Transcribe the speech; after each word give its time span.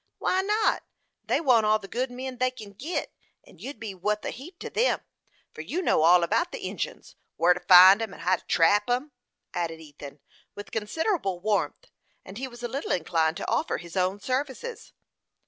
"Why 0.17 0.41
not? 0.41 0.81
They 1.23 1.39
want 1.39 1.67
all 1.67 1.77
the 1.77 1.87
good 1.87 2.09
men 2.09 2.37
they 2.39 2.49
kin 2.49 2.73
git, 2.73 3.13
and 3.45 3.61
you'd 3.61 3.79
be 3.79 3.93
wuth 3.93 4.25
a 4.25 4.31
heap 4.31 4.57
to 4.57 4.73
'em, 4.75 5.01
for 5.53 5.61
you 5.61 5.83
know 5.83 6.01
all 6.01 6.23
about 6.23 6.51
the 6.51 6.67
Injins, 6.67 7.15
whar 7.37 7.53
to 7.53 7.59
find 7.59 8.01
'em, 8.01 8.11
and 8.11 8.23
how 8.23 8.37
to 8.37 8.45
trap 8.47 8.89
'em," 8.89 9.11
added 9.53 9.79
Ethan, 9.79 10.19
with 10.55 10.71
considerable 10.71 11.39
warmth; 11.39 11.85
and 12.25 12.39
he 12.39 12.47
was 12.47 12.63
a 12.63 12.67
little 12.67 12.91
inclined 12.91 13.37
to 13.37 13.47
offer 13.47 13.77
his 13.77 13.95
own 13.95 14.19
services. 14.19 14.93